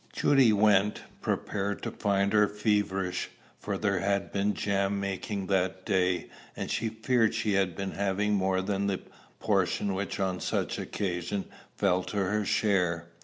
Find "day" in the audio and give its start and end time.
5.85-6.31